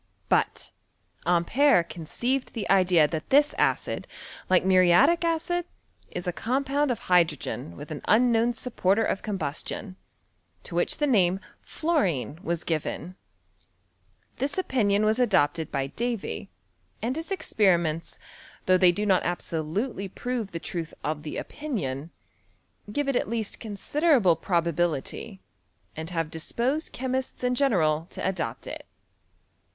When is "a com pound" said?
6.25-6.89